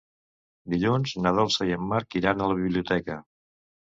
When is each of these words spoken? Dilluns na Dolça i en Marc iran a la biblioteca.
Dilluns 0.73 1.13
na 1.25 1.33
Dolça 1.41 1.67
i 1.71 1.75
en 1.77 1.85
Marc 1.91 2.17
iran 2.21 2.41
a 2.41 2.47
la 2.53 2.57
biblioteca. 2.61 3.19